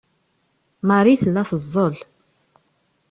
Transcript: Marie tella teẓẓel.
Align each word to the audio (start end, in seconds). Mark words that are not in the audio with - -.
Marie 0.87 1.19
tella 1.21 1.43
teẓẓel. 1.49 1.95